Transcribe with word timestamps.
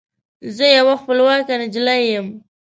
زه 0.55 0.65
یوه 0.77 0.95
خپلواکه 1.01 1.53
نجلۍ 1.61 2.01
یم 2.13 2.27